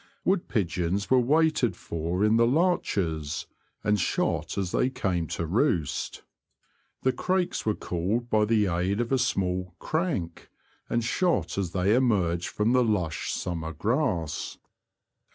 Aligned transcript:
Wood 0.25 0.47
pigeons 0.47 1.11
were 1.11 1.19
waited 1.19 1.75
for 1.75 2.25
in 2.25 2.37
the 2.37 2.47
larches, 2.47 3.45
and 3.83 3.99
shot 3.99 4.57
as 4.57 4.71
they 4.71 4.89
came 4.89 5.27
to 5.37 5.45
roost. 5.45 6.23
The 7.03 7.11
crakes 7.11 7.67
were 7.67 7.75
called 7.75 8.27
by 8.27 8.45
the 8.45 8.65
aid 8.65 8.99
of 8.99 9.11
a 9.11 9.19
small'' 9.19 9.75
crank," 9.79 10.49
and 10.89 11.03
shot 11.03 11.55
as 11.55 11.73
they 11.73 11.93
emerged 11.93 12.47
from 12.47 12.71
the 12.73 12.83
lush 12.83 13.31
summer 13.31 13.73
grass. 13.73 14.57